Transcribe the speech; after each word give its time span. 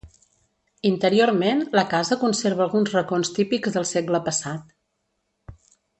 Interiorment 0.89 1.61
la 1.79 1.83
casa 1.91 2.17
conserva 2.23 2.65
alguns 2.67 2.95
racons 2.97 3.33
típics 3.39 3.77
del 3.77 3.87
segle 3.91 4.23
passat. 4.31 4.77